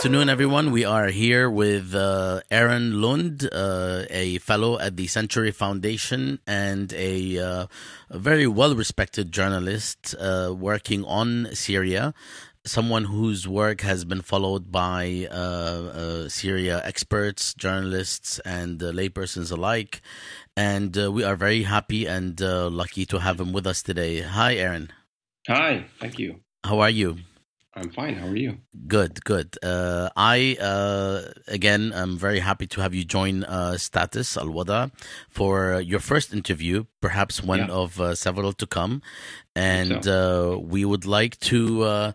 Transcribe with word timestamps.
afternoon, 0.00 0.30
everyone. 0.30 0.70
We 0.70 0.86
are 0.86 1.08
here 1.08 1.50
with 1.50 1.94
uh, 1.94 2.40
Aron 2.50 3.02
Lund, 3.02 3.46
uh, 3.52 4.04
a 4.08 4.38
fellow 4.38 4.78
at 4.78 4.96
the 4.96 5.06
Century 5.06 5.50
Foundation 5.50 6.38
and 6.46 6.90
a, 6.94 7.38
uh, 7.38 7.66
a 8.08 8.18
very 8.18 8.46
well 8.46 8.74
respected 8.74 9.30
journalist 9.30 10.14
uh, 10.18 10.54
working 10.56 11.04
on 11.04 11.48
Syria. 11.52 12.14
Someone 12.64 13.04
whose 13.04 13.46
work 13.46 13.82
has 13.82 14.06
been 14.06 14.22
followed 14.22 14.72
by 14.72 15.28
uh, 15.30 15.34
uh, 15.34 16.28
Syria 16.30 16.80
experts, 16.82 17.52
journalists, 17.52 18.38
and 18.38 18.80
laypersons 18.80 19.52
alike. 19.52 20.00
And 20.56 20.96
we 20.96 21.24
are 21.24 21.36
very 21.36 21.64
happy 21.64 22.06
and 22.06 22.40
lucky 22.40 23.04
to 23.04 23.20
have 23.20 23.38
him 23.38 23.52
with 23.52 23.66
us 23.66 23.82
today. 23.82 24.22
Hi, 24.22 24.54
Aaron. 24.54 24.92
Hi, 25.46 25.84
thank 26.00 26.18
you. 26.18 26.40
How 26.64 26.80
are 26.80 26.88
you? 26.88 27.18
I'm 27.74 27.90
fine. 27.90 28.14
How 28.14 28.26
are 28.26 28.36
you? 28.36 28.58
Good, 28.88 29.24
good. 29.24 29.56
Uh, 29.62 30.10
I, 30.16 30.56
uh, 30.60 31.30
again, 31.46 31.92
I'm 31.94 32.18
very 32.18 32.40
happy 32.40 32.66
to 32.66 32.80
have 32.80 32.94
you 32.94 33.04
join 33.04 33.44
uh, 33.44 33.78
Status 33.78 34.36
Alwada 34.36 34.90
for 35.28 35.80
your 35.80 36.00
first 36.00 36.32
interview, 36.32 36.84
perhaps 37.00 37.42
one 37.42 37.60
yeah. 37.60 37.66
of 37.68 38.00
uh, 38.00 38.16
several 38.16 38.52
to 38.54 38.66
come 38.66 39.02
and 39.56 40.04
so. 40.04 40.54
uh, 40.54 40.58
we 40.58 40.84
would 40.84 41.06
like 41.06 41.38
to 41.40 41.82
uh, 41.82 42.12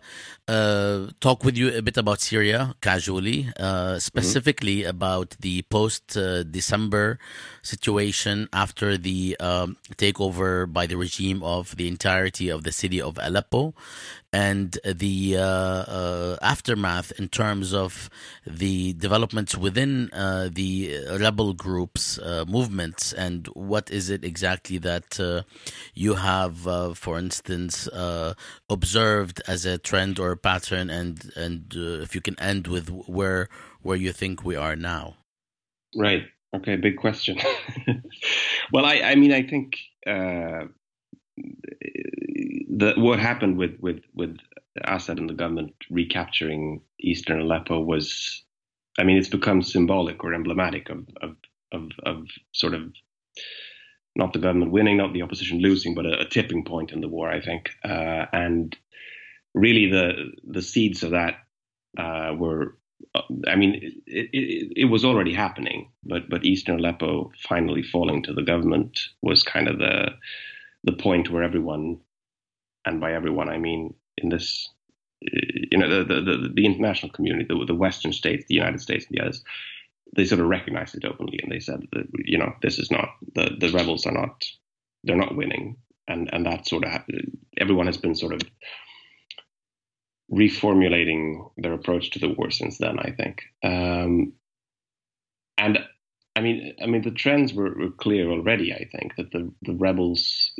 uh, 0.48 1.06
talk 1.20 1.44
with 1.44 1.56
you 1.56 1.68
a 1.76 1.82
bit 1.82 1.96
about 1.96 2.20
Syria 2.20 2.74
casually, 2.80 3.52
uh, 3.58 3.62
mm-hmm. 3.62 3.98
specifically 3.98 4.80
mm-hmm. 4.80 4.90
about 4.90 5.36
the 5.40 5.62
post 5.62 6.16
uh, 6.16 6.42
December 6.44 7.18
situation 7.62 8.48
after 8.52 8.96
the 8.96 9.36
um, 9.38 9.76
takeover 9.96 10.70
by 10.70 10.86
the 10.86 10.96
regime 10.96 11.42
of 11.42 11.76
the 11.76 11.88
entirety 11.88 12.48
of 12.48 12.64
the 12.64 12.72
city 12.72 13.00
of 13.00 13.18
Aleppo 13.20 13.74
and 14.36 14.78
the 14.84 15.36
uh, 15.38 16.36
aftermath 16.42 17.10
in 17.18 17.28
terms 17.28 17.72
of 17.72 18.10
the 18.46 18.92
developments 18.92 19.56
within 19.56 20.10
the 20.12 20.70
rebel 21.18 21.54
groups, 21.54 22.18
movements, 22.46 23.14
and 23.14 23.46
what 23.54 23.90
is 23.90 24.10
it 24.10 24.24
exactly 24.24 24.78
that 24.78 25.08
you 25.94 26.14
have, 26.14 26.54
for 26.98 27.18
instance, 27.18 27.88
uh, 27.88 28.34
observed 28.68 29.40
as 29.48 29.64
a 29.64 29.78
trend 29.78 30.18
or 30.18 30.32
a 30.32 30.36
pattern, 30.36 30.90
and 30.90 31.32
and 31.36 31.74
uh, 31.76 32.02
if 32.02 32.14
you 32.14 32.20
can 32.20 32.38
end 32.38 32.66
with 32.66 32.88
where 32.90 33.48
where 33.82 33.96
you 33.96 34.12
think 34.12 34.44
we 34.44 34.56
are 34.56 34.76
now? 34.76 35.16
Right. 35.94 36.24
Okay. 36.54 36.76
Big 36.76 36.96
question. 36.96 37.38
well, 38.72 38.84
I 38.84 39.00
I 39.12 39.14
mean 39.14 39.32
I 39.32 39.42
think 39.42 39.78
uh, 40.06 40.66
the 41.36 42.94
what 42.96 43.18
happened 43.18 43.56
with 43.56 43.78
with 43.80 44.02
with 44.14 44.36
Assad 44.84 45.18
and 45.18 45.28
the 45.28 45.34
government 45.34 45.74
recapturing 45.90 46.82
eastern 47.00 47.40
Aleppo 47.40 47.80
was, 47.80 48.44
I 48.98 49.04
mean, 49.04 49.16
it's 49.16 49.28
become 49.28 49.62
symbolic 49.62 50.22
or 50.24 50.34
emblematic 50.34 50.90
of 50.90 51.06
of 51.22 51.36
of, 51.72 51.90
of 52.04 52.26
sort 52.52 52.74
of 52.74 52.92
not 54.14 54.32
the 54.32 54.38
government 54.38 54.72
winning, 54.72 54.96
not 54.96 55.12
the 55.12 55.22
opposition 55.22 55.60
losing, 55.60 55.94
but 55.94 56.06
a, 56.06 56.20
a 56.20 56.24
tipping 56.24 56.64
point 56.64 56.90
in 56.90 57.00
the 57.00 57.08
war, 57.08 57.30
I 57.30 57.40
think. 57.40 57.70
Uh, 57.84 58.26
and 58.32 58.76
really, 59.54 59.90
the 59.90 60.32
the 60.44 60.62
seeds 60.62 61.02
of 61.02 61.10
that 61.10 61.36
uh, 61.98 62.34
were, 62.36 62.76
uh, 63.14 63.22
I 63.46 63.56
mean, 63.56 63.74
it, 64.06 64.30
it, 64.32 64.72
it, 64.76 64.84
was 64.86 65.04
already 65.04 65.34
happening, 65.34 65.90
but 66.04 66.28
but 66.28 66.44
Eastern 66.44 66.78
Aleppo 66.78 67.30
finally 67.48 67.82
falling 67.82 68.22
to 68.24 68.32
the 68.32 68.42
government 68.42 68.98
was 69.22 69.42
kind 69.42 69.68
of 69.68 69.78
the 69.78 70.10
the 70.84 70.92
point 70.92 71.30
where 71.30 71.42
everyone, 71.42 72.00
and 72.84 73.00
by 73.00 73.12
everyone 73.12 73.48
I 73.48 73.58
mean 73.58 73.94
in 74.18 74.28
this, 74.28 74.68
you 75.20 75.78
know, 75.78 75.88
the 75.88 76.04
the 76.04 76.20
the, 76.20 76.52
the 76.54 76.66
international 76.66 77.12
community, 77.12 77.46
the, 77.48 77.64
the 77.66 77.74
Western 77.74 78.12
states, 78.12 78.44
the 78.48 78.54
United 78.54 78.80
States, 78.80 79.06
and 79.06 79.18
the 79.18 79.22
others 79.22 79.42
they 80.14 80.24
sort 80.24 80.40
of 80.40 80.46
recognized 80.46 80.94
it 80.94 81.04
openly 81.04 81.38
and 81.42 81.50
they 81.50 81.58
said 81.58 81.80
that 81.92 82.06
you 82.24 82.38
know 82.38 82.52
this 82.62 82.78
is 82.78 82.90
not 82.90 83.10
the 83.34 83.56
the 83.58 83.70
rebels 83.72 84.06
are 84.06 84.12
not 84.12 84.44
they're 85.04 85.16
not 85.16 85.36
winning. 85.36 85.76
And 86.08 86.28
and 86.32 86.46
that 86.46 86.66
sort 86.66 86.84
of 86.84 87.02
everyone 87.58 87.86
has 87.86 87.96
been 87.96 88.14
sort 88.14 88.34
of 88.34 88.40
reformulating 90.32 91.50
their 91.56 91.72
approach 91.72 92.10
to 92.10 92.18
the 92.18 92.28
war 92.28 92.50
since 92.50 92.78
then 92.78 92.98
i 92.98 93.10
think. 93.10 93.42
Um, 93.62 94.32
and 95.58 95.78
i 96.34 96.40
mean 96.40 96.74
i 96.82 96.86
mean 96.86 97.02
the 97.02 97.12
trends 97.12 97.54
were, 97.54 97.74
were 97.74 97.90
clear 97.90 98.30
already 98.30 98.72
i 98.74 98.88
think 98.92 99.14
that 99.16 99.30
the 99.30 99.52
the 99.62 99.74
rebels 99.74 100.52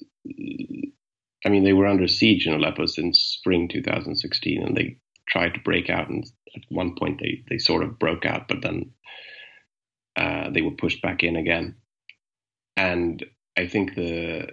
i 1.44 1.48
mean 1.48 1.64
they 1.64 1.72
were 1.72 1.86
under 1.86 2.08
siege 2.08 2.46
in 2.46 2.52
aleppo 2.52 2.86
since 2.86 3.18
spring 3.18 3.68
2016 3.68 4.62
and 4.62 4.76
they 4.76 4.98
tried 5.28 5.54
to 5.54 5.60
break 5.60 5.90
out 5.90 6.08
and 6.08 6.24
at 6.54 6.62
one 6.68 6.94
point 6.94 7.20
they 7.20 7.42
they 7.50 7.58
sort 7.58 7.82
of 7.82 7.98
broke 7.98 8.24
out 8.24 8.48
but 8.48 8.62
then 8.62 8.90
uh, 10.16 10.50
they 10.50 10.62
were 10.62 10.70
pushed 10.70 11.02
back 11.02 11.22
in 11.22 11.36
again. 11.36 11.76
And 12.76 13.24
I 13.56 13.66
think 13.66 13.94
the 13.94 14.48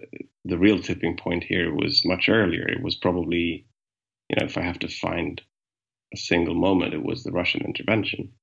the 0.46 0.58
real 0.58 0.80
tipping 0.80 1.16
point 1.16 1.46
here 1.46 1.74
was 1.74 2.04
much 2.06 2.28
earlier. 2.28 2.68
It 2.68 2.84
was 2.84 2.96
probably, 2.96 3.66
you 4.30 4.36
know, 4.38 4.46
if 4.46 4.58
I 4.58 4.62
have 4.62 4.80
to 4.80 4.90
find 4.90 5.42
a 6.14 6.18
single 6.18 6.54
moment, 6.54 6.94
it 6.94 7.04
was 7.04 7.24
the 7.24 7.32
Russian 7.32 7.62
intervention, 7.62 8.34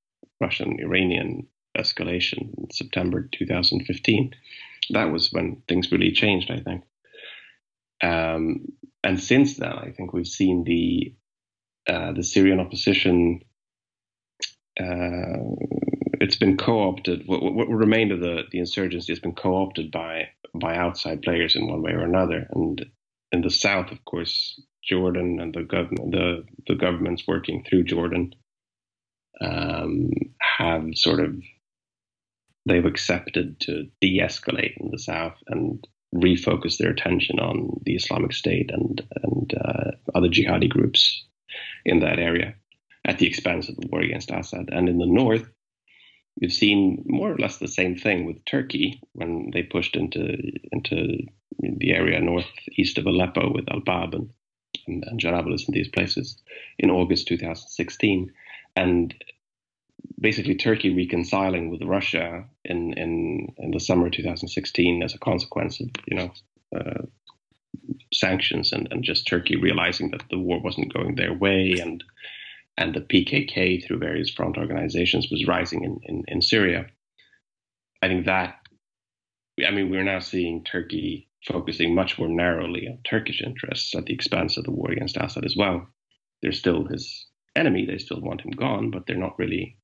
Russian 0.41 0.81
Iranian 0.81 1.47
escalation 1.77 2.55
in 2.59 2.71
September 2.73 3.29
2015. 3.33 4.33
That 4.91 5.13
was 5.13 5.31
when 5.31 5.63
things 5.69 5.93
really 5.93 6.11
changed, 6.11 6.51
I 6.51 6.61
think. 6.61 6.85
Um, 8.03 8.67
and 9.03 9.21
since 9.21 9.57
then, 9.57 9.73
I 9.73 9.91
think 9.91 10.13
we've 10.13 10.27
seen 10.27 10.65
the 10.65 11.15
uh, 11.89 12.13
the 12.13 12.23
Syrian 12.23 12.61
opposition 12.61 13.41
uh, 14.79 15.37
it's 16.21 16.37
been 16.37 16.57
co-opted. 16.57 17.27
What, 17.27 17.43
what, 17.43 17.69
remained 17.69 18.13
of 18.13 18.21
the, 18.21 18.43
the 18.51 18.59
insurgency 18.59 19.13
has 19.13 19.21
been 19.21 19.35
co-opted 19.35 19.91
by 19.91 20.29
by 20.55 20.77
outside 20.77 21.23
players 21.23 21.55
in 21.55 21.69
one 21.69 21.83
way 21.83 21.93
or 21.93 22.05
another. 22.05 22.47
And 22.53 22.85
in 23.33 23.43
the 23.43 23.51
south, 23.51 23.91
of 23.91 24.05
course, 24.05 24.61
Jordan 24.85 25.41
and 25.41 25.55
the 25.55 25.63
government, 25.63 26.13
the 26.13 26.45
the 26.67 26.75
governments 26.75 27.25
working 27.27 27.65
through 27.65 27.85
Jordan, 27.85 28.35
um, 29.41 30.11
have 30.41 30.85
sort 30.95 31.21
of 31.21 31.35
they've 32.67 32.85
accepted 32.85 33.59
to 33.61 33.87
de-escalate 34.01 34.77
in 34.79 34.91
the 34.91 34.99
south 34.99 35.37
and 35.49 35.87
refocus 36.15 36.79
their 36.79 36.91
attention 36.91 37.39
on 37.39 37.81
the 37.85 37.95
Islamic 37.95 38.33
State 38.33 38.71
and 38.73 39.03
and 39.23 39.55
uh, 39.55 39.91
other 40.15 40.29
jihadi 40.29 40.69
groups 40.69 41.25
in 41.85 42.01
that 42.01 42.19
area 42.19 42.55
at 43.05 43.19
the 43.19 43.27
expense 43.27 43.69
of 43.69 43.77
the 43.77 43.87
war 43.89 44.01
against 44.03 44.31
Assad. 44.31 44.69
And 44.73 44.89
in 44.89 44.99
the 44.99 45.07
north, 45.07 45.49
We've 46.41 46.53
seen 46.53 47.05
more 47.07 47.33
or 47.33 47.39
less 47.39 47.59
the 47.59 47.69
same 47.69 47.97
thing 47.97 48.25
with 48.25 48.45
Turkey 48.45 49.03
when 49.13 49.51
they 49.53 49.63
pushed 49.63 49.95
into 49.97 50.39
into 50.73 51.19
the 51.59 51.93
area 51.93 52.21
northeast 52.21 52.97
of 52.97 53.07
Aleppo 53.07 53.53
with 53.53 53.71
Al 53.71 53.81
Bab 53.81 54.15
and, 54.15 54.31
and, 54.87 55.05
and 55.07 55.21
Jarablus 55.21 55.67
and 55.67 55.75
these 55.75 55.89
places 55.89 56.41
in 56.79 56.91
August 56.91 57.29
2016, 57.29 58.33
and 58.77 59.15
basically 60.21 60.55
Turkey 60.55 60.95
reconciling 60.95 61.71
with 61.71 61.83
Russia 61.83 62.45
in 62.65 62.93
in, 62.95 63.55
in 63.59 63.71
the 63.71 63.81
summer 63.81 64.11
2016 64.11 65.03
as 65.03 65.15
a 65.15 65.19
consequence 65.19 65.81
of 65.81 65.89
you 66.07 66.17
know 66.17 66.33
uh, 66.77 67.03
sanctions 68.13 68.73
and, 68.73 68.89
and 68.91 69.05
just 69.05 69.27
Turkey 69.27 69.57
realizing 69.57 70.11
that 70.11 70.23
the 70.31 70.39
war 70.39 70.61
wasn't 70.61 70.93
going 70.93 71.15
their 71.15 71.33
way 71.33 71.77
and 71.81 72.05
and 72.77 72.95
the 72.95 73.01
PKK 73.01 73.85
through 73.85 73.99
various 73.99 74.31
front 74.31 74.57
organizations 74.57 75.29
was 75.31 75.47
rising 75.47 75.85
in, 75.85 76.01
in, 76.05 76.25
in 76.29 76.41
Syria. 76.41 76.87
I 78.03 78.09
think 78.09 78.25
that, 78.25 78.57
I 79.67 79.71
mean, 79.71 79.91
we're 79.91 80.03
now 80.05 80.21
seeing 80.21 80.65
Turkey 80.65 81.29
focusing 81.47 81.95
much 81.95 82.19
more 82.19 82.29
narrowly 82.29 82.89
on 82.89 82.99
Turkish 83.05 83.43
interests 83.43 83.95
at 83.95 84.07
the 84.07 84.15
expense 84.15 84.57
of 84.57 84.65
the 84.65 84.71
war 84.71 84.91
against 84.91 85.19
Assad 85.19 85.45
as 85.45 85.55
well. 85.57 85.89
They're 86.41 86.53
still 86.53 86.87
his 86.87 87.27
enemy, 87.55 87.85
they 87.85 87.99
still 87.99 88.21
want 88.21 88.41
him 88.41 88.53
gone, 88.53 88.91
but 88.91 89.07
they're 89.07 89.17
not 89.17 89.39
really 89.39 89.77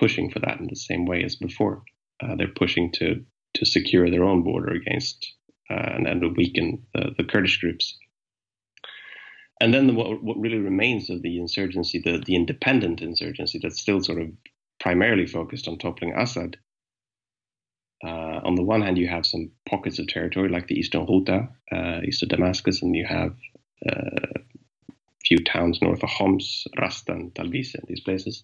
pushing 0.00 0.30
for 0.30 0.40
that 0.40 0.58
in 0.58 0.66
the 0.66 0.76
same 0.88 1.04
way 1.06 1.22
as 1.22 1.36
before. 1.36 1.82
Uh, 2.22 2.34
they're 2.36 2.58
pushing 2.62 2.90
to 2.92 3.24
to 3.54 3.64
secure 3.64 4.10
their 4.10 4.24
own 4.24 4.42
border 4.42 4.72
against 4.72 5.34
uh, 5.70 5.90
and, 5.94 6.06
and 6.06 6.20
to 6.20 6.28
weaken 6.28 6.86
the, 6.94 7.10
the 7.18 7.24
Kurdish 7.24 7.60
groups 7.60 7.98
and 9.60 9.74
then 9.74 9.86
the, 9.86 9.92
what, 9.92 10.22
what 10.22 10.40
really 10.40 10.58
remains 10.58 11.10
of 11.10 11.22
the 11.22 11.38
insurgency, 11.38 12.00
the, 12.02 12.22
the 12.24 12.34
independent 12.34 13.02
insurgency 13.02 13.60
that's 13.62 13.80
still 13.80 14.02
sort 14.02 14.22
of 14.22 14.28
primarily 14.80 15.26
focused 15.26 15.68
on 15.68 15.78
toppling 15.78 16.14
Assad. 16.16 16.56
Uh, 18.02 18.40
on 18.42 18.54
the 18.54 18.62
one 18.62 18.80
hand, 18.80 18.96
you 18.96 19.06
have 19.06 19.26
some 19.26 19.50
pockets 19.68 19.98
of 19.98 20.08
territory 20.08 20.48
like 20.48 20.66
the 20.68 20.74
eastern 20.74 21.06
Ghouta, 21.06 21.50
uh, 21.70 22.00
east 22.02 22.22
of 22.22 22.30
Damascus, 22.30 22.80
and 22.80 22.96
you 22.96 23.04
have 23.06 23.36
uh, 23.86 24.40
a 24.88 24.94
few 25.26 25.44
towns 25.44 25.82
north 25.82 26.02
of 26.02 26.08
Homs, 26.08 26.66
Rastan, 26.78 27.34
Talbis, 27.34 27.74
and 27.74 27.84
these 27.86 28.00
places, 28.00 28.42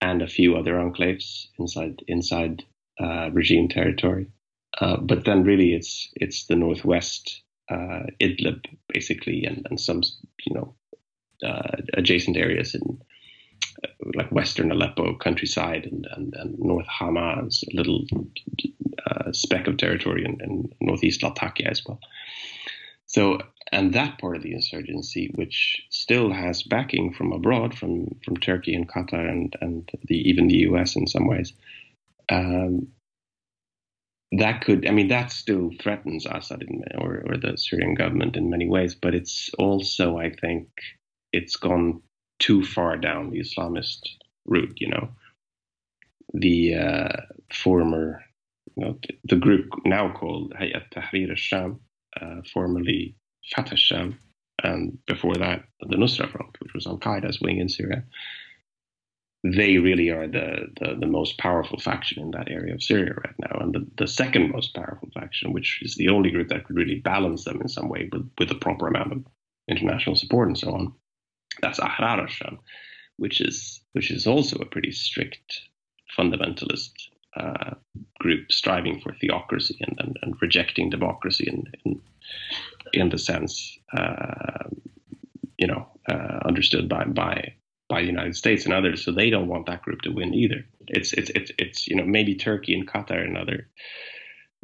and 0.00 0.22
a 0.22 0.28
few 0.28 0.56
other 0.56 0.74
enclaves 0.74 1.46
inside 1.58 2.02
inside 2.06 2.64
uh, 3.00 3.30
regime 3.32 3.68
territory. 3.68 4.26
Uh, 4.80 4.96
but 4.98 5.24
then, 5.24 5.44
really, 5.44 5.74
it's 5.74 6.08
it's 6.14 6.46
the 6.46 6.56
northwest 6.56 7.42
uh, 7.70 8.04
Idlib, 8.20 8.64
basically, 8.92 9.44
and, 9.44 9.66
and 9.70 9.80
some 9.80 10.02
you 10.46 10.54
know 10.54 10.74
uh, 11.46 11.76
adjacent 11.94 12.36
areas 12.36 12.74
in 12.74 12.98
like 14.14 14.30
western 14.32 14.70
Aleppo 14.72 15.16
countryside 15.16 15.86
and, 15.86 16.06
and, 16.16 16.34
and 16.36 16.58
North 16.58 16.86
Hama, 16.86 17.42
a 17.42 17.76
little 17.76 18.04
uh, 19.06 19.32
speck 19.32 19.66
of 19.66 19.76
territory 19.76 20.24
in, 20.24 20.38
in 20.40 20.72
northeast 20.80 21.22
Latakia 21.22 21.68
as 21.68 21.82
well. 21.86 22.00
So, 23.08 23.38
and 23.72 23.94
that 23.94 24.18
part 24.18 24.36
of 24.36 24.42
the 24.42 24.52
insurgency, 24.52 25.30
which 25.34 25.82
still 25.90 26.30
has 26.32 26.62
backing 26.62 27.12
from 27.12 27.32
abroad, 27.32 27.76
from 27.76 28.14
from 28.24 28.36
Turkey 28.36 28.74
and 28.74 28.88
Qatar 28.88 29.28
and 29.28 29.54
and 29.60 29.90
the, 30.06 30.16
even 30.28 30.46
the 30.46 30.58
U.S. 30.68 30.94
in 30.94 31.06
some 31.06 31.26
ways, 31.26 31.54
um, 32.28 32.88
that 34.32 34.60
could, 34.62 34.86
I 34.86 34.90
mean, 34.90 35.08
that 35.08 35.32
still 35.32 35.70
threatens 35.80 36.26
Assad 36.26 36.62
in, 36.62 36.84
or 36.98 37.24
or 37.26 37.36
the 37.38 37.56
Syrian 37.56 37.94
government 37.94 38.36
in 38.36 38.50
many 38.50 38.68
ways. 38.68 38.94
But 38.94 39.14
it's 39.14 39.50
also, 39.58 40.18
I 40.18 40.30
think, 40.30 40.68
it's 41.32 41.56
gone 41.56 42.02
too 42.38 42.62
far 42.62 42.98
down 42.98 43.30
the 43.30 43.40
Islamist 43.40 44.00
route. 44.44 44.74
You 44.76 44.90
know, 44.90 45.08
the 46.34 46.74
uh, 46.74 47.16
former, 47.50 48.22
you 48.76 48.84
know, 48.84 48.98
the 49.24 49.36
group 49.36 49.70
now 49.86 50.12
called 50.12 50.52
Hayat 50.60 50.90
Tahrir 50.92 51.30
al-Sham 51.30 51.80
uh, 52.20 52.42
formerly 52.52 53.16
Fatah 53.54 53.76
Sham, 53.76 54.18
and 54.62 54.98
before 55.06 55.34
that 55.34 55.64
the 55.80 55.96
Nusra 55.96 56.30
Front, 56.30 56.56
which 56.60 56.74
was 56.74 56.86
Al 56.86 56.98
Qaeda's 56.98 57.40
wing 57.40 57.58
in 57.58 57.68
Syria. 57.68 58.04
They 59.44 59.78
really 59.78 60.10
are 60.10 60.26
the, 60.26 60.66
the, 60.80 60.96
the, 60.98 61.06
most 61.06 61.38
powerful 61.38 61.78
faction 61.78 62.20
in 62.20 62.32
that 62.32 62.50
area 62.50 62.74
of 62.74 62.82
Syria 62.82 63.14
right 63.14 63.34
now. 63.38 63.60
And 63.60 63.72
the, 63.72 63.86
the 63.96 64.08
second 64.08 64.50
most 64.50 64.74
powerful 64.74 65.08
faction, 65.14 65.52
which 65.52 65.78
is 65.82 65.94
the 65.94 66.08
only 66.08 66.32
group 66.32 66.48
that 66.48 66.64
could 66.64 66.74
really 66.74 66.96
balance 66.96 67.44
them 67.44 67.60
in 67.60 67.68
some 67.68 67.88
way 67.88 68.08
with, 68.10 68.28
with 68.36 68.50
a 68.50 68.56
proper 68.56 68.88
amount 68.88 69.12
of 69.12 69.24
international 69.68 70.16
support 70.16 70.48
and 70.48 70.58
so 70.58 70.72
on, 70.72 70.92
that's 71.62 71.78
Ahrar 71.78 72.18
al-Sham, 72.18 72.58
which 73.16 73.40
is, 73.40 73.80
which 73.92 74.10
is 74.10 74.26
also 74.26 74.58
a 74.58 74.66
pretty 74.66 74.90
strict 74.90 75.60
fundamentalist 76.18 76.90
uh, 77.36 77.74
group 78.28 78.52
striving 78.52 79.00
for 79.00 79.14
theocracy 79.14 79.78
and, 79.80 79.96
and, 80.00 80.18
and 80.20 80.34
rejecting 80.42 80.90
democracy 80.90 81.46
in, 81.48 81.64
in, 81.84 82.00
in 82.92 83.08
the 83.08 83.16
sense, 83.16 83.78
uh, 83.96 84.68
you 85.56 85.66
know, 85.66 85.86
uh, 86.10 86.40
understood 86.44 86.90
by, 86.90 87.04
by, 87.04 87.54
by 87.88 88.02
the 88.02 88.06
United 88.06 88.36
States 88.36 88.66
and 88.66 88.74
others. 88.74 89.02
So 89.02 89.12
they 89.12 89.30
don't 89.30 89.48
want 89.48 89.64
that 89.66 89.80
group 89.80 90.02
to 90.02 90.10
win 90.10 90.34
either. 90.34 90.62
It's, 90.88 91.14
it's, 91.14 91.30
it's, 91.30 91.50
it's 91.58 91.88
you 91.88 91.96
know, 91.96 92.04
maybe 92.04 92.34
Turkey 92.34 92.74
and 92.74 92.86
Qatar 92.86 93.24
and 93.24 93.38
other 93.38 93.66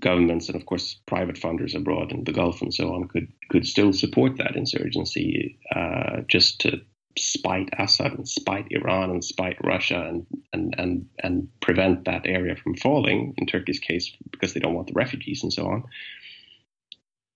governments 0.02 0.49
and 0.49 0.56
of 0.56 0.67
course 0.67 0.96
private 1.06 1.37
funders 1.37 1.75
abroad 1.75 2.12
in 2.12 2.25
the 2.25 2.32
Gulf 2.32 2.60
and 2.60 2.75
so 2.75 2.93
on 2.93 3.08
could, 3.08 3.28
could 3.49 3.67
still 3.67 3.93
support 3.94 4.37
that 4.37 4.56
insurgency 4.56 5.58
uh, 5.75 6.20
just 6.28 6.60
to 6.60 6.81
spite 7.19 7.69
Assad 7.78 8.12
and 8.12 8.28
spite 8.28 8.66
Iran 8.70 9.11
and 9.11 9.25
spite 9.25 9.56
Russia 9.62 10.00
and, 10.08 10.26
and, 10.52 10.75
and, 10.78 11.06
and 11.22 11.49
prevent 11.61 12.05
that 12.05 12.26
area 12.26 12.56
from 12.56 12.76
falling, 12.76 13.34
in 13.37 13.46
Turkey's 13.46 13.78
case, 13.78 14.11
because 14.31 14.52
they 14.52 14.61
don't 14.61 14.75
want 14.75 14.88
the 14.88 14.94
refugees 14.94 15.43
and 15.43 15.52
so 15.52 15.66
on. 15.66 15.84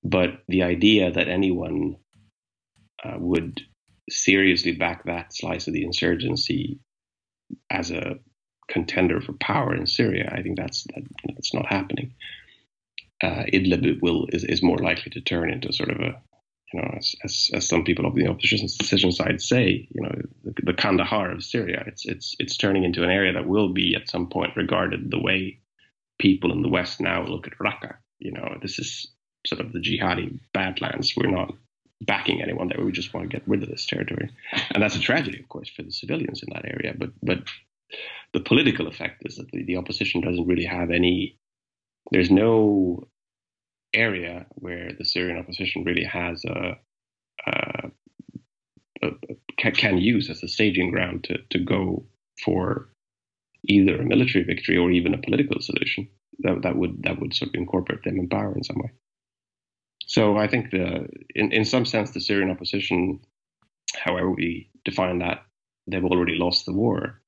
But 0.02 0.42
the 0.48 0.62
idea 0.62 1.12
that 1.12 1.28
anyone 1.28 1.96
uh, 3.04 3.16
would 3.19 3.60
seriously 4.10 4.72
back 4.72 5.04
that 5.04 5.34
slice 5.34 5.66
of 5.66 5.75
the 5.75 5.84
insurgency 5.84 6.81
as 7.70 7.90
a 7.90 8.19
contender 8.69 9.20
for 9.20 9.32
power 9.34 9.74
in 9.74 9.86
Syria, 9.86 10.32
I 10.32 10.42
think 10.42 10.56
that's 10.56 10.84
that, 10.94 11.04
that's 11.34 11.54
not 11.54 11.66
happening. 11.66 12.14
Uh, 13.22 13.44
Idlib 13.52 14.00
will 14.00 14.28
is, 14.32 14.44
is 14.44 14.62
more 14.62 14.78
likely 14.78 15.10
to 15.12 15.20
turn 15.20 15.50
into 15.50 15.72
sort 15.72 15.90
of 15.90 16.00
a 16.00 16.20
you 16.73 16.81
know, 16.81 16.94
as, 16.97 17.15
as, 17.25 17.50
as 17.55 17.69
some 17.69 17.85
people 17.85 18.06
of 18.06 18.15
the 18.15 18.26
opposition 18.26 18.69
decision 18.79 19.11
side 19.11 19.41
say, 19.41 19.88
you 19.91 20.03
know, 20.03 20.15
the, 20.44 20.55
the, 20.65 20.75
Kandahar 20.75 21.31
of 21.31 21.43
Syria, 21.43 21.82
it's 21.87 22.05
it's 22.05 22.37
it's 22.38 22.56
turning 22.56 22.85
into 22.85 23.03
an 23.03 23.11
area 23.11 23.32
that 23.32 23.49
will 23.49 23.73
be 23.73 23.94
at 23.94 24.11
some 24.11 24.29
point 24.29 24.56
regarded 24.56 25.11
the 25.11 25.20
way 25.20 25.61
people 26.19 26.53
in 26.53 26.62
the 26.62 26.69
West 26.69 27.00
now 27.00 27.25
look 27.25 27.47
at 27.47 27.59
Raqqa. 27.59 27.97
You 28.19 28.32
know, 28.32 28.59
this 28.61 28.79
is 28.79 29.11
sort 29.47 29.61
of 29.61 29.73
the 29.73 29.79
jihadi 29.79 30.41
badlands. 30.53 31.15
We're 31.17 31.31
not 31.31 31.55
backing 32.03 32.43
anyone 32.43 32.69
there. 32.69 32.85
We 32.85 32.93
just 32.93 33.15
want 33.15 33.31
to 33.31 33.37
get 33.37 33.49
rid 33.49 33.62
of 33.62 33.70
this 33.70 33.87
territory, 33.87 34.31
and 34.73 34.82
that's 34.82 34.97
a 34.97 35.00
tragedy, 35.00 35.41
of 35.41 35.49
course, 35.49 35.70
for 35.70 35.82
the 35.82 35.93
civilians 35.93 36.43
in 36.43 36.53
that 36.53 36.67
area. 36.67 36.94
But 36.97 37.11
but 37.23 37.44
the 38.35 38.41
political 38.41 38.88
effect 38.88 39.23
is 39.25 39.37
that 39.37 39.50
the, 39.53 39.65
the 39.65 39.76
opposition 39.76 40.20
doesn't 40.20 40.47
really 40.47 40.67
have 40.67 40.91
any. 40.91 41.38
There's 42.11 42.31
no 42.31 43.09
area 43.94 44.46
where 44.50 44.93
the 44.99 45.05
Syrian 45.05 45.38
opposition 45.38 45.85
really 45.85 46.05
has 46.05 46.44
a, 46.44 46.79
a, 47.46 47.90
a, 49.02 49.08
a 49.64 49.70
can 49.73 49.99
use 49.99 50.31
as 50.31 50.43
a 50.43 50.49
staging 50.49 50.90
ground 50.90 51.25
to, 51.25 51.38
to 51.50 51.58
go 51.58 52.05
for 52.44 52.88
either 53.64 54.00
a 54.00 54.05
military 54.05 54.44
victory 54.44 54.76
or 54.76 54.90
even 54.90 55.14
a 55.14 55.19
political 55.19 55.61
solution 55.61 56.08
that, 56.40 56.62
that 56.62 56.76
would 56.76 57.02
that 57.02 57.20
would 57.20 57.35
sort 57.35 57.49
of 57.49 57.55
incorporate 57.55 58.05
them 58.05 58.19
in 58.19 58.29
power 58.29 58.55
in 58.55 58.62
some 58.62 58.79
way. 58.79 58.90
So 60.06 60.37
I 60.37 60.46
think 60.46 60.70
the 60.70 61.08
in, 61.34 61.52
in 61.52 61.64
some 61.64 61.84
sense 61.84 62.11
the 62.11 62.20
Syrian 62.20 62.50
opposition, 62.50 63.20
however 63.96 64.31
we 64.31 64.70
define 64.84 65.19
that, 65.19 65.44
they've 65.87 66.05
already 66.05 66.37
lost 66.37 66.67
the 66.67 66.73
war. 66.73 67.20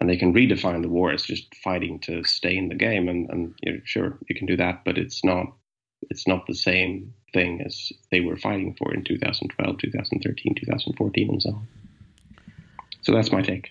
And 0.00 0.08
they 0.08 0.16
can 0.16 0.32
redefine 0.32 0.80
the 0.80 0.88
war 0.88 1.12
as 1.12 1.22
just 1.22 1.54
fighting 1.62 2.00
to 2.00 2.24
stay 2.24 2.56
in 2.56 2.68
the 2.68 2.74
game, 2.74 3.08
and, 3.08 3.28
and 3.30 3.54
you 3.62 3.72
know, 3.72 3.78
sure 3.84 4.18
you 4.26 4.34
can 4.34 4.46
do 4.46 4.56
that, 4.56 4.84
but 4.86 4.96
it's 4.96 5.22
not 5.22 5.52
it's 6.10 6.26
not 6.26 6.46
the 6.46 6.54
same 6.54 7.14
thing 7.32 7.62
as 7.62 7.92
they 8.10 8.20
were 8.20 8.36
fighting 8.36 8.74
for 8.78 8.92
in 8.92 9.04
2012, 9.04 9.78
2013, 9.78 10.54
2014, 10.54 11.28
and 11.30 11.42
so 11.42 11.50
on. 11.50 11.68
So 13.02 13.12
that's 13.12 13.32
my 13.32 13.42
take. 13.42 13.70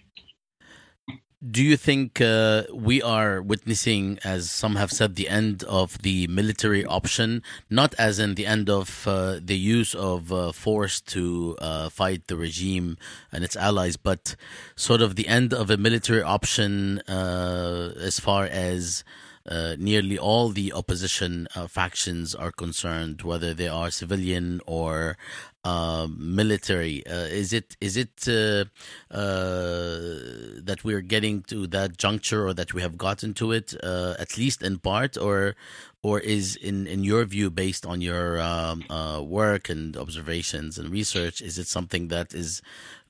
Do 1.43 1.63
you 1.63 1.75
think 1.75 2.21
uh, 2.21 2.65
we 2.71 3.01
are 3.01 3.41
witnessing, 3.41 4.19
as 4.23 4.51
some 4.51 4.75
have 4.75 4.91
said, 4.91 5.15
the 5.15 5.27
end 5.27 5.63
of 5.63 5.99
the 6.03 6.27
military 6.27 6.85
option, 6.85 7.41
not 7.67 7.95
as 7.97 8.19
in 8.19 8.35
the 8.35 8.45
end 8.45 8.69
of 8.69 9.07
uh, 9.07 9.39
the 9.41 9.57
use 9.57 9.95
of 9.95 10.31
uh, 10.31 10.51
force 10.51 11.01
to 11.01 11.57
uh, 11.59 11.89
fight 11.89 12.27
the 12.27 12.37
regime 12.37 12.95
and 13.31 13.43
its 13.43 13.55
allies, 13.55 13.97
but 13.97 14.35
sort 14.75 15.01
of 15.01 15.15
the 15.15 15.27
end 15.27 15.51
of 15.51 15.71
a 15.71 15.77
military 15.77 16.21
option 16.21 16.99
uh, 17.07 17.91
as 17.99 18.19
far 18.19 18.45
as 18.45 19.03
uh, 19.47 19.75
nearly 19.77 20.17
all 20.17 20.49
the 20.49 20.71
opposition 20.73 21.47
uh, 21.55 21.67
factions 21.67 22.35
are 22.35 22.51
concerned, 22.51 23.21
whether 23.23 23.53
they 23.53 23.67
are 23.67 23.89
civilian 23.89 24.61
or 24.65 25.17
uh, 25.63 26.07
military. 26.17 27.05
Uh, 27.05 27.25
is 27.25 27.53
it 27.53 27.77
is 27.79 27.97
it 27.97 28.27
uh, 28.27 28.65
that 29.09 30.79
we're 30.83 31.01
getting 31.01 31.43
to 31.43 31.67
that 31.67 31.97
juncture, 31.97 32.47
or 32.47 32.53
that 32.53 32.73
we 32.73 32.81
have 32.81 32.97
gotten 32.97 33.33
to 33.35 33.51
it, 33.51 33.73
at 33.83 34.37
least 34.37 34.63
in 34.63 34.79
part, 34.79 35.17
or 35.17 35.55
or 36.03 36.19
is 36.19 36.55
in 36.55 36.87
in 36.87 37.03
your 37.03 37.25
view, 37.25 37.49
based 37.49 37.85
on 37.85 38.01
your 38.01 38.39
um, 38.41 38.83
work 39.27 39.69
and 39.69 39.95
observations 39.97 40.77
and 40.77 40.89
research, 40.91 41.41
is 41.41 41.57
it 41.57 41.67
something 41.67 42.07
that 42.07 42.33
is 42.33 42.61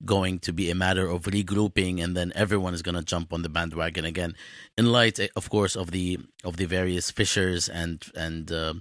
going 0.04 0.40
to 0.40 0.52
be 0.52 0.72
a 0.72 0.76
matter 0.76 1.08
of 1.08 1.24
regrouping 1.24 2.04
and 2.04 2.18
then 2.18 2.32
everyone 2.36 2.74
is 2.74 2.82
going 2.82 2.96
to 2.96 3.04
jump 3.04 3.32
on 3.32 3.44
the 3.44 3.50
bandwagon 3.50 4.04
again 4.04 4.34
in 4.76 4.92
light 4.92 5.20
of 5.36 5.48
course 5.52 5.76
of 5.76 5.92
the 5.92 6.18
of 6.44 6.58
the 6.58 6.66
various 6.66 7.12
fissures 7.12 7.70
and 7.70 8.08
and 8.16 8.52
uh, 8.52 8.74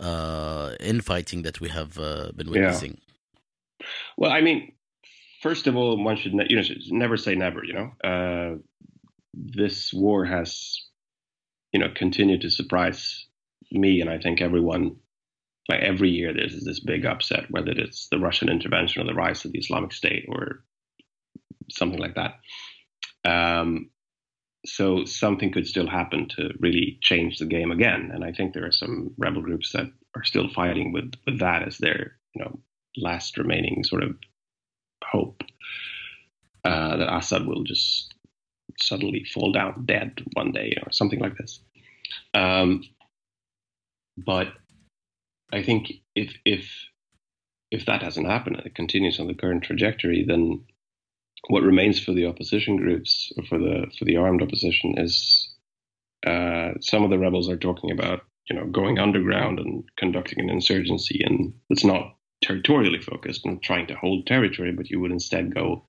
uh, 0.00 0.74
infighting 0.80 1.42
that 1.42 1.60
we 1.60 1.68
have 1.70 1.98
uh, 1.98 2.30
been 2.36 2.50
witnessing. 2.50 2.98
Well 4.16 4.30
i 4.30 4.40
mean 4.40 4.72
first 5.42 5.66
of 5.66 5.76
all 5.76 6.02
one 6.02 6.16
should 6.16 6.34
ne- 6.34 6.46
you 6.48 6.56
know 6.56 6.62
never 6.90 7.16
say 7.16 7.34
never 7.34 7.64
you 7.64 7.72
know 7.72 7.92
uh, 8.08 8.56
this 9.34 9.92
war 9.92 10.24
has 10.24 10.82
you 11.72 11.80
know 11.80 11.88
continued 11.94 12.40
to 12.40 12.50
surprise 12.50 13.26
me 13.70 14.00
and 14.00 14.10
i 14.10 14.18
think 14.18 14.40
everyone 14.40 14.96
like 15.68 15.80
every 15.80 16.10
year 16.10 16.32
there's 16.32 16.64
this 16.64 16.80
big 16.80 17.04
upset, 17.04 17.50
whether 17.50 17.72
it's 17.72 18.08
the 18.08 18.18
Russian 18.18 18.48
intervention 18.48 19.02
or 19.02 19.04
the 19.04 19.14
rise 19.14 19.44
of 19.44 19.52
the 19.52 19.58
Islamic 19.58 19.92
State 19.92 20.24
or 20.28 20.64
something 21.70 22.00
like 22.00 22.14
that. 22.14 22.40
Um, 23.24 23.90
so 24.64 25.04
something 25.04 25.52
could 25.52 25.66
still 25.66 25.86
happen 25.86 26.28
to 26.36 26.50
really 26.58 26.98
change 27.02 27.38
the 27.38 27.46
game 27.46 27.70
again. 27.70 28.10
And 28.12 28.24
I 28.24 28.32
think 28.32 28.52
there 28.52 28.66
are 28.66 28.72
some 28.72 29.14
rebel 29.18 29.42
groups 29.42 29.72
that 29.72 29.86
are 30.16 30.24
still 30.24 30.48
fighting 30.48 30.92
with, 30.92 31.12
with 31.26 31.38
that 31.40 31.62
as 31.66 31.78
their 31.78 32.16
you 32.34 32.42
know 32.42 32.58
last 33.00 33.38
remaining 33.38 33.84
sort 33.84 34.02
of 34.02 34.16
hope 35.04 35.42
uh, 36.64 36.96
that 36.96 37.16
Assad 37.16 37.46
will 37.46 37.64
just 37.64 38.14
suddenly 38.78 39.24
fall 39.24 39.52
down 39.52 39.84
dead 39.84 40.20
one 40.34 40.52
day 40.52 40.76
or 40.84 40.92
something 40.92 41.18
like 41.18 41.36
this. 41.36 41.60
Um, 42.34 42.84
but 44.16 44.48
I 45.52 45.62
think 45.62 45.92
if 46.14 46.34
if 46.44 46.68
if 47.70 47.86
that 47.86 48.00
doesn't 48.00 48.24
happen 48.24 48.56
and 48.56 48.66
it 48.66 48.74
continues 48.74 49.20
on 49.20 49.26
the 49.26 49.34
current 49.34 49.62
trajectory, 49.62 50.24
then 50.26 50.64
what 51.48 51.62
remains 51.62 52.00
for 52.00 52.12
the 52.12 52.26
opposition 52.26 52.76
groups 52.76 53.32
or 53.36 53.44
for 53.44 53.58
the 53.58 53.86
for 53.98 54.04
the 54.04 54.16
armed 54.16 54.42
opposition 54.42 54.98
is 54.98 55.54
uh, 56.26 56.72
some 56.80 57.04
of 57.04 57.10
the 57.10 57.18
rebels 57.18 57.48
are 57.48 57.56
talking 57.56 57.90
about 57.90 58.22
you 58.48 58.56
know 58.56 58.66
going 58.66 58.98
underground 58.98 59.58
and 59.58 59.84
conducting 59.96 60.40
an 60.40 60.50
insurgency, 60.50 61.22
and 61.24 61.54
it's 61.70 61.84
not 61.84 62.16
territorially 62.40 63.00
focused 63.00 63.44
and 63.44 63.62
trying 63.62 63.86
to 63.88 63.96
hold 63.96 64.26
territory, 64.26 64.72
but 64.72 64.90
you 64.90 65.00
would 65.00 65.10
instead 65.10 65.54
go 65.54 65.84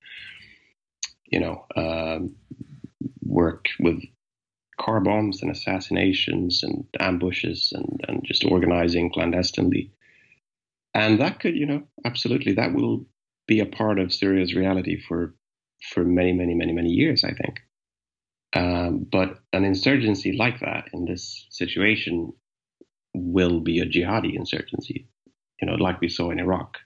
you 1.30 1.40
know, 1.40 1.64
uh, 1.76 2.18
work 3.22 3.68
with 3.78 4.02
car 4.78 5.00
bombs 5.00 5.42
and 5.42 5.50
assassinations 5.50 6.62
and 6.62 6.84
ambushes 6.98 7.72
and, 7.74 8.04
and 8.08 8.24
just 8.24 8.44
organizing 8.44 9.10
clandestinely. 9.10 9.92
And 10.92 11.20
that 11.20 11.38
could, 11.40 11.56
you 11.56 11.66
know, 11.66 11.82
absolutely, 12.04 12.54
that 12.54 12.74
will 12.74 13.06
be 13.46 13.60
a 13.60 13.66
part 13.66 13.98
of 13.98 14.12
Syria's 14.12 14.54
reality 14.54 15.00
for 15.00 15.34
for 15.94 16.04
many, 16.04 16.32
many, 16.34 16.52
many, 16.52 16.72
many 16.72 16.90
years, 16.90 17.24
I 17.24 17.32
think. 17.32 17.60
Um, 18.52 19.06
but 19.10 19.38
an 19.54 19.64
insurgency 19.64 20.36
like 20.36 20.60
that 20.60 20.88
in 20.92 21.06
this 21.06 21.46
situation 21.50 22.34
will 23.14 23.60
be 23.60 23.78
a 23.78 23.86
jihadi 23.86 24.34
insurgency, 24.34 25.08
you 25.60 25.66
know, 25.68 25.74
like 25.74 26.00
we 26.00 26.08
saw 26.08 26.30
in 26.30 26.38
Iraq. 26.38 26.78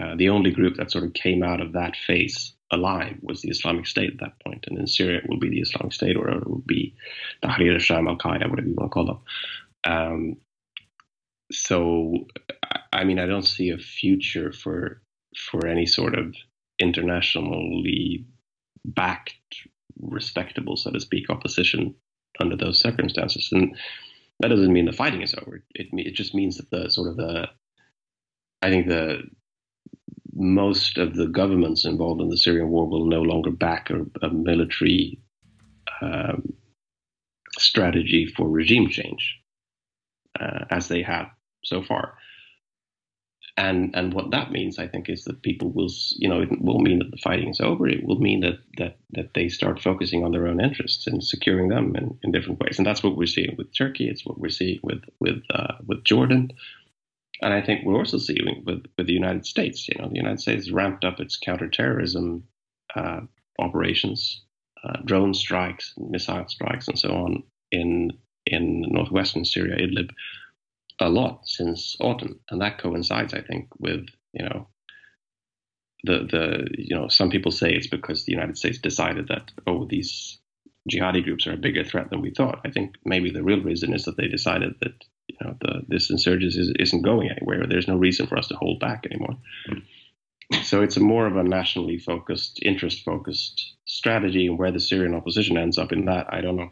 Uh, 0.00 0.16
the 0.16 0.28
only 0.28 0.50
group 0.50 0.76
that 0.76 0.90
sort 0.90 1.04
of 1.04 1.12
came 1.12 1.42
out 1.42 1.60
of 1.60 1.72
that 1.72 1.94
phase 1.96 2.54
alive 2.72 3.16
was 3.22 3.42
the 3.42 3.50
Islamic 3.50 3.86
State 3.86 4.12
at 4.12 4.18
that 4.20 4.32
point. 4.44 4.54
point, 4.54 4.64
and 4.68 4.78
in 4.78 4.86
Syria 4.86 5.18
it 5.18 5.28
will 5.28 5.38
be 5.38 5.48
the 5.48 5.60
Islamic 5.60 5.92
State 5.92 6.16
or 6.16 6.28
it 6.28 6.48
will 6.48 6.62
be 6.66 6.94
Tahrir 7.42 7.74
al-Sham, 7.74 8.08
Al-Qaeda, 8.08 8.50
whatever 8.50 8.68
you 8.68 8.74
want 8.74 8.90
to 8.90 8.94
call 8.94 9.06
them. 9.06 9.20
Um, 9.84 10.36
so, 11.52 12.26
I 12.92 13.04
mean, 13.04 13.18
I 13.18 13.26
don't 13.26 13.46
see 13.46 13.70
a 13.70 13.78
future 13.78 14.52
for 14.52 15.02
for 15.50 15.66
any 15.66 15.86
sort 15.86 16.16
of 16.16 16.34
internationally 16.78 18.24
backed, 18.84 19.34
respectable, 20.00 20.76
so 20.76 20.90
to 20.90 21.00
speak, 21.00 21.28
opposition 21.28 21.94
under 22.40 22.56
those 22.56 22.80
circumstances. 22.80 23.48
And 23.52 23.76
that 24.40 24.48
doesn't 24.48 24.72
mean 24.72 24.86
the 24.86 24.92
fighting 24.92 25.22
is 25.22 25.34
over. 25.34 25.62
It 25.74 25.88
it 25.92 26.14
just 26.14 26.34
means 26.34 26.56
that 26.56 26.70
the 26.70 26.90
sort 26.90 27.08
of 27.08 27.16
the 27.16 27.48
I 28.64 28.70
think 28.70 28.88
the 28.88 29.22
most 30.34 30.96
of 30.96 31.14
the 31.14 31.26
governments 31.26 31.84
involved 31.84 32.22
in 32.22 32.30
the 32.30 32.38
Syrian 32.38 32.70
war 32.70 32.88
will 32.88 33.04
no 33.06 33.20
longer 33.20 33.50
back 33.50 33.90
a, 33.90 34.06
a 34.26 34.30
military 34.30 35.20
um, 36.00 36.54
strategy 37.58 38.26
for 38.34 38.48
regime 38.48 38.88
change, 38.88 39.38
uh, 40.40 40.64
as 40.70 40.88
they 40.88 41.02
have 41.02 41.26
so 41.62 41.82
far. 41.82 42.16
And 43.58 43.94
and 43.94 44.14
what 44.14 44.30
that 44.30 44.50
means, 44.50 44.78
I 44.78 44.88
think, 44.88 45.10
is 45.10 45.24
that 45.24 45.42
people 45.42 45.70
will, 45.70 45.90
you 46.16 46.28
know, 46.28 46.40
it 46.40 46.48
will 46.60 46.80
mean 46.80 47.00
that 47.00 47.10
the 47.10 47.22
fighting 47.22 47.50
is 47.50 47.60
over. 47.60 47.86
It 47.86 48.04
will 48.04 48.18
mean 48.18 48.40
that 48.40 48.58
that 48.78 48.96
that 49.10 49.34
they 49.34 49.48
start 49.50 49.80
focusing 49.80 50.24
on 50.24 50.32
their 50.32 50.48
own 50.48 50.60
interests 50.60 51.06
and 51.06 51.22
securing 51.22 51.68
them 51.68 51.94
in, 51.96 52.18
in 52.24 52.32
different 52.32 52.60
ways. 52.60 52.78
And 52.78 52.86
that's 52.86 53.02
what 53.04 53.16
we're 53.16 53.26
seeing 53.26 53.54
with 53.58 53.76
Turkey. 53.76 54.08
It's 54.08 54.24
what 54.24 54.38
we're 54.40 54.48
seeing 54.48 54.80
with 54.82 55.02
with 55.20 55.42
uh, 55.50 55.74
with 55.86 56.02
Jordan. 56.02 56.50
And 57.42 57.52
I 57.52 57.60
think 57.60 57.84
we're 57.84 57.98
also 57.98 58.18
seeing 58.18 58.62
with, 58.64 58.84
with 58.96 59.06
the 59.06 59.12
United 59.12 59.46
States. 59.46 59.88
You 59.88 59.96
know, 59.98 60.08
the 60.08 60.16
United 60.16 60.40
States 60.40 60.70
ramped 60.70 61.04
up 61.04 61.20
its 61.20 61.36
counterterrorism 61.36 62.44
uh, 62.94 63.20
operations, 63.58 64.42
uh, 64.84 64.98
drone 65.04 65.34
strikes, 65.34 65.94
missile 65.96 66.46
strikes, 66.48 66.88
and 66.88 66.98
so 66.98 67.10
on 67.10 67.42
in 67.70 68.12
in 68.46 68.82
northwestern 68.88 69.44
Syria, 69.44 69.76
Idlib, 69.76 70.10
a 71.00 71.08
lot 71.08 71.40
since 71.48 71.96
autumn, 72.00 72.38
and 72.50 72.60
that 72.60 72.78
coincides, 72.78 73.34
I 73.34 73.40
think, 73.40 73.68
with 73.78 74.06
you 74.32 74.44
know 74.44 74.68
the 76.04 76.26
the 76.30 76.66
you 76.78 76.94
know 76.94 77.08
some 77.08 77.30
people 77.30 77.50
say 77.50 77.72
it's 77.72 77.88
because 77.88 78.24
the 78.24 78.32
United 78.32 78.58
States 78.58 78.78
decided 78.78 79.28
that 79.28 79.50
oh 79.66 79.86
these 79.86 80.38
jihadi 80.90 81.24
groups 81.24 81.46
are 81.46 81.54
a 81.54 81.58
bigger 81.58 81.82
threat 81.82 82.10
than 82.10 82.20
we 82.20 82.30
thought. 82.30 82.60
I 82.64 82.70
think 82.70 82.96
maybe 83.04 83.30
the 83.30 83.42
real 83.42 83.62
reason 83.62 83.94
is 83.94 84.04
that 84.04 84.16
they 84.16 84.28
decided 84.28 84.74
that 84.80 85.04
you 85.40 85.46
know, 85.46 85.56
the, 85.60 85.82
this 85.88 86.10
insurgency 86.10 86.72
is, 86.78 86.92
not 86.92 87.02
going 87.02 87.30
anywhere. 87.30 87.66
There's 87.66 87.88
no 87.88 87.96
reason 87.96 88.26
for 88.26 88.38
us 88.38 88.48
to 88.48 88.56
hold 88.56 88.80
back 88.80 89.04
anymore. 89.06 89.36
So 90.62 90.82
it's 90.82 90.96
a 90.96 91.00
more 91.00 91.26
of 91.26 91.36
a 91.36 91.42
nationally 91.42 91.98
focused, 91.98 92.60
interest 92.62 93.04
focused 93.04 93.74
strategy. 93.86 94.46
And 94.46 94.58
where 94.58 94.70
the 94.70 94.80
Syrian 94.80 95.14
opposition 95.14 95.56
ends 95.56 95.78
up 95.78 95.92
in 95.92 96.04
that, 96.04 96.26
I 96.30 96.40
don't 96.40 96.56
know. 96.56 96.70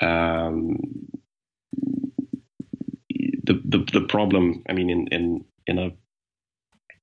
Um, 0.00 0.78
the, 3.44 3.60
the 3.64 4.00
the 4.00 4.06
problem, 4.08 4.64
I 4.68 4.72
mean, 4.72 4.90
in 4.90 5.06
in 5.08 5.44
in 5.66 5.78
a 5.78 5.90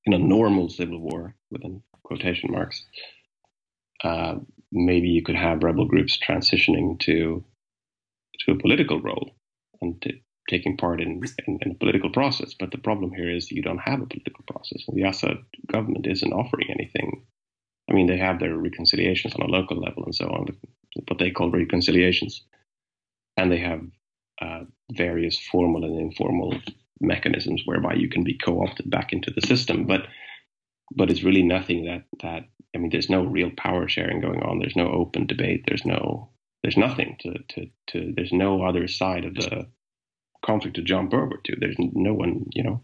in 0.06 0.14
a 0.14 0.18
normal 0.18 0.70
civil 0.70 1.00
war, 1.00 1.36
within 1.50 1.82
quotation 2.04 2.52
marks, 2.52 2.84
uh, 4.04 4.36
maybe 4.72 5.08
you 5.08 5.24
could 5.24 5.36
have 5.36 5.64
rebel 5.64 5.86
groups 5.86 6.18
transitioning 6.18 7.00
to 7.02 7.44
to 8.40 8.52
a 8.52 8.58
political 8.58 9.02
role 9.02 9.32
and 9.82 10.02
to, 10.02 10.12
taking 10.50 10.78
part 10.78 11.02
in, 11.02 11.22
in, 11.48 11.60
in, 11.62 11.72
a 11.72 11.76
political 11.76 12.10
process. 12.10 12.54
But 12.54 12.72
the 12.72 12.78
problem 12.78 13.12
here 13.14 13.30
is 13.30 13.52
you 13.52 13.62
don't 13.62 13.80
have 13.80 14.02
a 14.02 14.06
political 14.06 14.44
process. 14.48 14.84
The 14.92 15.04
Assad 15.04 15.38
government 15.72 16.08
isn't 16.08 16.34
offering 16.34 16.70
anything. 16.70 17.26
I 17.90 17.94
mean, 17.94 18.08
they 18.08 18.18
have 18.18 18.40
their 18.40 18.56
reconciliations 18.56 19.36
on 19.36 19.42
a 19.42 19.52
local 19.52 19.80
level 19.80 20.04
and 20.06 20.16
so 20.16 20.26
on, 20.26 20.48
what 21.08 21.20
they 21.20 21.32
call 21.32 21.52
reconciliations. 21.52 22.44
And 23.38 23.52
they 23.52 23.60
have 23.60 23.82
uh, 24.42 24.66
various 24.92 25.40
formal 25.40 25.84
and 25.84 26.00
informal 26.00 26.56
mechanisms 27.00 27.64
whereby 27.66 27.94
you 27.94 28.10
can 28.10 28.24
be 28.24 28.38
co-opted 28.38 28.90
back 28.90 29.14
into 29.14 29.32
the 29.32 29.42
system. 29.42 29.86
But 29.86 30.08
but 30.96 31.10
it's 31.10 31.24
really 31.24 31.44
nothing 31.44 31.86
that 31.86 32.04
that 32.22 32.44
I 32.76 32.80
mean, 32.80 32.90
there's 32.90 33.10
no 33.10 33.24
real 33.24 33.52
power 33.56 33.88
sharing 33.88 34.22
going 34.22 34.42
on. 34.42 34.60
There's 34.60 34.76
no 34.76 34.90
open 34.90 35.28
debate. 35.28 35.64
There's 35.68 35.86
no 35.86 36.30
there's 36.64 36.78
nothing 36.78 37.18
to 37.22 37.34
to 37.50 37.70
to. 37.88 38.14
There's 38.16 38.34
no 38.34 38.64
other 38.64 38.88
side 38.88 39.26
of 39.26 39.36
the 39.36 39.68
conflict 40.46 40.76
to 40.76 40.82
jump 40.82 41.14
over 41.14 41.40
to. 41.44 41.56
There's 41.60 41.78
no 41.80 42.14
one, 42.14 42.46
you 42.52 42.64
know, 42.64 42.82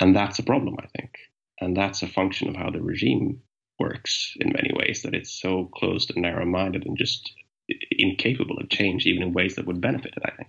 and 0.00 0.14
that's 0.14 0.38
a 0.38 0.42
problem, 0.44 0.76
I 0.78 0.86
think, 0.96 1.16
and 1.60 1.76
that's 1.76 2.02
a 2.02 2.08
function 2.08 2.48
of 2.48 2.56
how 2.56 2.70
the 2.70 2.82
regime 2.82 3.42
works 3.78 4.34
in 4.40 4.52
many 4.52 4.72
ways. 4.74 5.02
That 5.02 5.14
it's 5.14 5.32
so 5.32 5.70
closed 5.74 6.10
and 6.14 6.22
narrow-minded 6.22 6.84
and 6.86 6.96
just 6.96 7.32
incapable 7.90 8.58
of 8.58 8.68
change, 8.68 9.06
even 9.06 9.22
in 9.22 9.32
ways 9.32 9.56
that 9.56 9.66
would 9.66 9.80
benefit 9.80 10.14
it. 10.16 10.22
I 10.24 10.36
think. 10.36 10.48